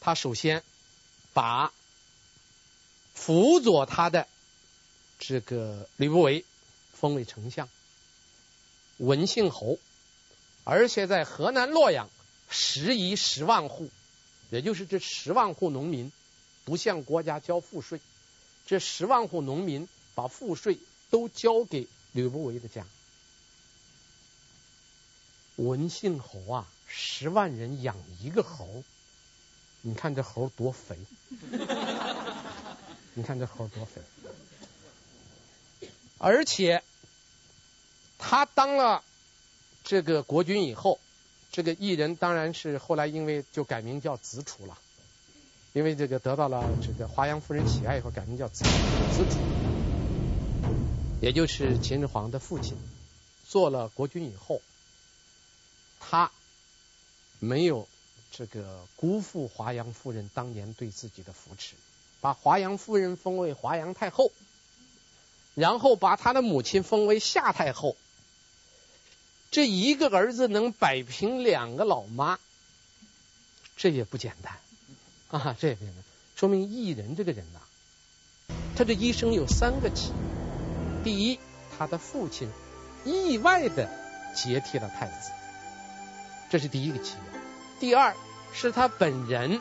[0.00, 0.62] 他首先
[1.32, 1.72] 把。
[3.12, 4.26] 辅佐他的
[5.18, 6.46] 这个吕不韦
[6.94, 7.68] 封为丞相，
[8.96, 9.78] 文信侯，
[10.64, 12.08] 而且在河南洛阳
[12.48, 13.90] 食邑十万户，
[14.50, 16.12] 也就是这十万户农民
[16.64, 18.00] 不向国家交赋税，
[18.66, 20.78] 这十万户农民把赋税
[21.10, 22.84] 都交给吕不韦的家。
[25.56, 28.82] 文信侯啊，十万人养一个猴，
[29.82, 30.96] 你看这猴多肥。
[33.14, 34.00] 你看这猴多肥。
[36.18, 36.82] 而且
[38.18, 39.02] 他当了
[39.84, 40.98] 这个国君以后，
[41.52, 44.78] 这个异人当然是后来因为就改名叫子楚了，
[45.72, 49.38] 因为这个得到了这个华阳夫人喜爱以后，改名叫子子楚，
[51.20, 52.76] 也就是秦始皇的父亲。
[53.46, 54.62] 做了国君以后，
[55.98, 56.30] 他
[57.40, 57.88] 没有
[58.30, 61.74] 这个辜负华阳夫人当年对自己的扶持，
[62.20, 64.30] 把华阳夫人封为华阳太后。
[65.56, 67.96] 然后把他的母亲封为夏太后，
[69.50, 72.38] 这一个儿子能摆平两个老妈，
[73.76, 74.54] 这也不简单
[75.30, 75.56] 啊！
[75.58, 76.04] 这也不简单，
[76.36, 77.60] 说明异人这个人呐，
[78.76, 81.38] 他这一生有三个奇遇：第一，
[81.76, 82.48] 他的父亲
[83.04, 83.90] 意外的
[84.34, 85.30] 接替了太子，
[86.50, 87.38] 这是第一个奇遇；
[87.80, 88.14] 第二，
[88.52, 89.60] 是他本人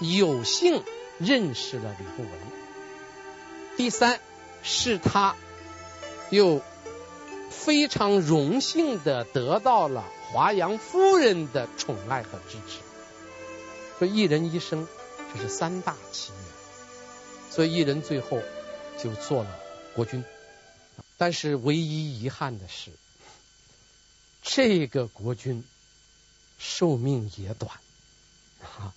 [0.00, 0.82] 有幸
[1.18, 2.38] 认识了吕不韦；
[3.76, 4.18] 第三。
[4.62, 5.36] 是他
[6.28, 6.60] 又
[7.64, 12.80] 非常荣幸的得到了华阳夫人的宠爱和支持，
[13.98, 14.88] 所以异人一生
[15.32, 16.40] 这是三大奇缘，
[17.50, 18.40] 所以一人最后
[18.98, 19.60] 就做了
[19.94, 20.24] 国君，
[21.16, 22.90] 但是唯一遗憾的是，
[24.42, 25.62] 这个国君
[26.58, 27.78] 寿命也短，
[28.62, 28.94] 啊，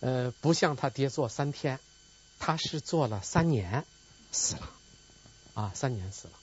[0.00, 1.80] 呃，不像他爹做三天，
[2.38, 3.84] 他是做了三年
[4.30, 4.70] 死了。
[5.54, 6.34] 啊，三年死了，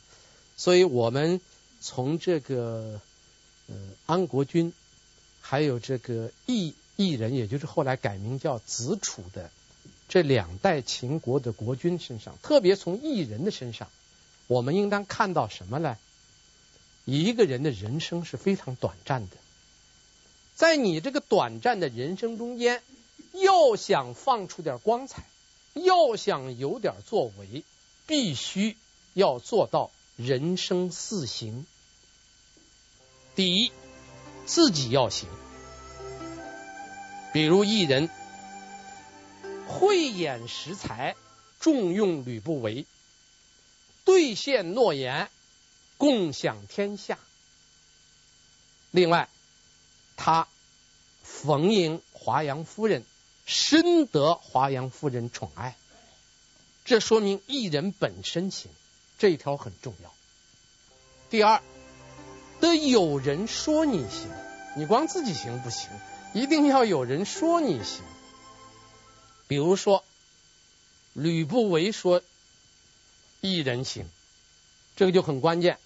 [0.58, 1.42] 所以我们
[1.82, 3.02] 从这个
[3.68, 3.76] 呃
[4.06, 4.72] 安国君，
[5.42, 9.52] 还有这个异异人，也就是后来改名叫子楚的
[10.08, 13.90] 这两代秦国的国君身上，特别从异人的身上，
[14.48, 15.98] 我们应当看到什么呢？
[17.04, 19.36] 一个人的人生是非常短暂的，
[20.56, 22.82] 在你这个短暂的人生中间，
[23.34, 25.26] 要想放出点光彩，
[25.74, 27.64] 要想有点作为，
[28.08, 28.78] 必须。
[29.18, 31.66] 要做到人生四行。
[33.36, 33.72] 第一，
[34.46, 35.28] 自己要行。
[37.34, 38.10] 比如异人
[39.68, 41.16] 慧眼识才，
[41.60, 42.86] 重用吕不韦，
[44.06, 45.30] 兑现诺言，
[45.98, 47.20] 共享天下。
[48.92, 49.28] 另外，
[50.16, 50.48] 他
[51.24, 53.04] 逢迎华阳夫人，
[53.46, 55.76] 深得华阳夫人宠爱。
[56.86, 58.72] 这说明异人本身行。
[59.18, 60.14] 这一条很重要。
[61.30, 61.62] 第二，
[62.60, 64.30] 得有人说你行，
[64.76, 65.90] 你光自己行不行，
[66.34, 68.04] 一定要有人说你行。
[69.48, 70.04] 比如说，
[71.14, 72.22] 吕不韦说
[73.42, 74.06] 一人行，
[74.96, 75.78] 这个就很关键。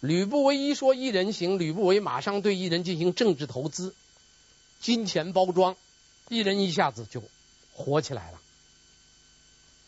[0.00, 3.94] 吕不韦一说一人行，吕不韦马上对一人进行政治投资，
[4.80, 5.76] 金钱包装，
[6.28, 7.22] 一人一下子就
[7.72, 8.40] 火起来了。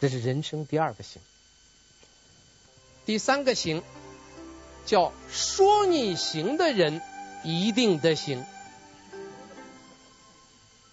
[0.00, 1.20] 这是人生第二个行。
[3.06, 3.82] 第三个行，
[4.86, 7.02] 叫说你行的人
[7.44, 8.44] 一定得行，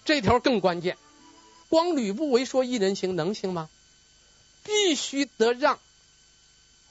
[0.04, 0.98] 这条更关键。
[1.70, 3.70] 光吕不韦说一人行能行吗？
[4.62, 5.78] 必须得让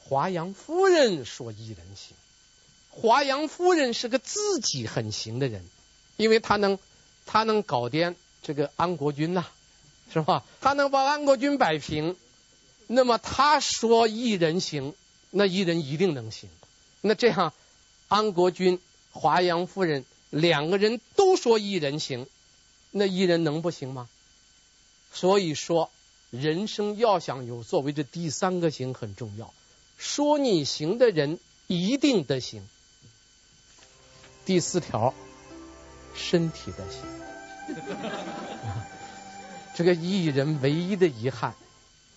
[0.03, 2.17] 华阳夫人说一人行。
[2.89, 5.63] 华阳夫人是个自己很行的人，
[6.17, 6.79] 因为她能，
[7.27, 9.45] 她能搞掂这个安国君呐，
[10.11, 10.43] 是吧？
[10.61, 12.17] 她能把安国君摆平，
[12.87, 14.95] 那么她说一人行。
[15.31, 16.49] 那一人一定能行，
[17.01, 17.53] 那这样
[18.09, 18.79] 安国君、
[19.11, 22.27] 华阳夫人两个人都说一人行，
[22.91, 24.09] 那一人能不行吗？
[25.13, 25.89] 所以说，
[26.29, 29.53] 人生要想有作为，这第三个行很重要。
[29.97, 32.67] 说你行的人一定得行。
[34.45, 35.13] 第四条，
[36.13, 37.01] 身体的行。
[39.75, 41.55] 这个艺人唯一的遗憾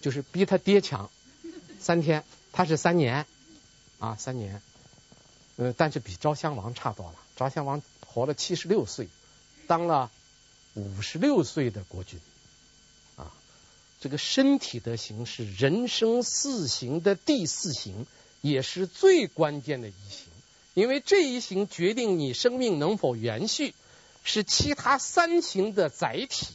[0.01, 1.11] 就是比他爹强
[1.79, 2.25] 三天。
[2.57, 3.27] 他是三年，
[3.99, 4.63] 啊三年，
[5.57, 7.17] 呃，但是比昭襄王差多了。
[7.35, 9.09] 昭襄王活了七十六岁，
[9.67, 10.09] 当了
[10.75, 12.21] 五十六岁的国君，
[13.17, 13.33] 啊，
[14.01, 18.07] 这个身体的行是人生四行的第四行，
[18.41, 20.29] 也是最关键的一行，
[20.75, 23.75] 因为这一行决定你生命能否延续，
[24.23, 26.47] 是其他三行的载体。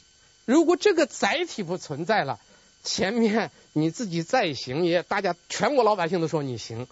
[0.45, 2.39] 如果这个载体不存在了，
[2.83, 6.87] 前面你自己再行也，大家全国老百姓都说你行，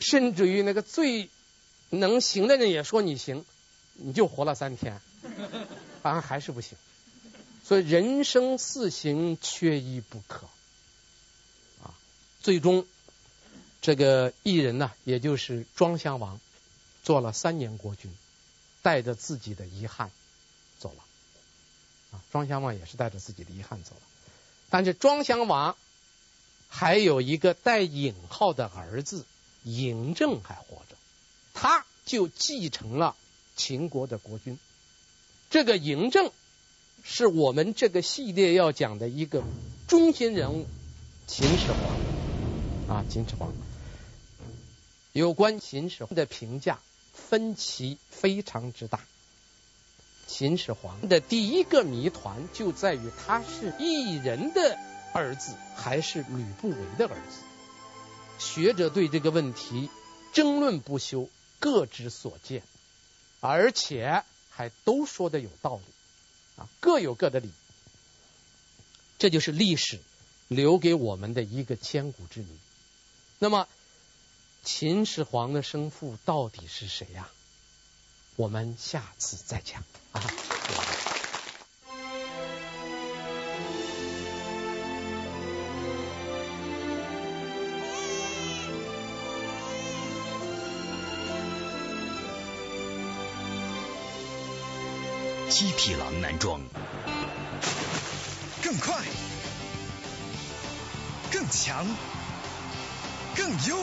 [0.00, 1.30] 甚至于那个最
[1.90, 3.44] 能行的人也说你行，
[3.94, 5.00] 你就活了三天，
[6.02, 6.76] 反正还是不行。
[7.64, 10.46] 所以人生四行缺一不可
[11.82, 11.94] 啊。
[12.40, 12.84] 最终
[13.80, 16.40] 这个异人呢，也就是庄襄王，
[17.02, 18.12] 做了三年国君，
[18.82, 20.10] 带着自己的遗憾
[20.78, 21.04] 走了
[22.12, 22.22] 啊。
[22.30, 24.02] 庄襄王也是带着自己的遗憾走了。
[24.72, 25.76] 但是庄襄王
[26.66, 29.26] 还有一个带引号的儿子
[29.66, 30.96] 嬴政还活着，
[31.52, 33.14] 他就继承了
[33.54, 34.58] 秦国的国君。
[35.50, 36.32] 这个嬴政
[37.04, 39.42] 是我们这个系列要讲的一个
[39.88, 40.66] 中心人物，
[41.26, 41.66] 秦始
[42.88, 43.52] 皇啊，秦始皇。
[45.12, 46.80] 有关秦始皇的评价
[47.12, 49.00] 分歧非常之大。
[50.32, 54.78] 秦始皇的第一个谜团就在于他是异人的
[55.12, 57.42] 儿子还是吕不韦的儿子？
[58.38, 59.90] 学者对这个问题
[60.32, 61.28] 争论不休，
[61.58, 62.62] 各执所见，
[63.40, 65.82] 而且还都说的有道理
[66.62, 67.50] 啊，各有各的理。
[69.18, 70.00] 这就是历史
[70.48, 72.48] 留给我们的一个千古之谜。
[73.38, 73.68] 那么，
[74.64, 77.28] 秦始皇的生父到底是谁呀？
[78.36, 79.82] 我们下次再讲。
[80.12, 80.20] 啊。
[95.48, 96.60] 七匹狼男装，
[98.62, 99.04] 更快，
[101.30, 101.86] 更强，
[103.36, 103.76] 更优，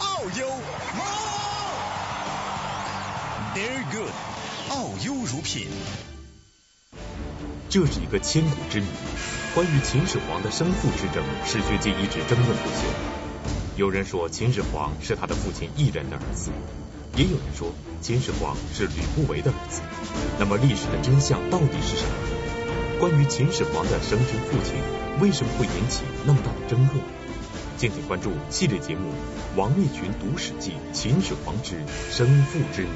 [0.00, 0.48] 奥优
[3.56, 4.10] Very good，
[4.68, 5.68] 奥优乳品。
[7.70, 8.86] 这是一个千古之谜，
[9.54, 12.84] 关于秦始皇的生父之争，史学界一直争论不休。
[13.78, 16.50] 有人说秦始皇是他的父亲异人的儿子，
[17.16, 19.80] 也有人说秦始皇是吕不韦的儿子。
[20.38, 23.00] 那么历史的真相到底是什么？
[23.00, 24.74] 关于秦始皇的生身父亲，
[25.18, 27.00] 为什么会引起那么大的争论？
[27.78, 29.08] 敬请关注系列节目
[29.56, 31.76] 《王立群读史记·秦始皇之
[32.10, 32.88] 生父之谜》。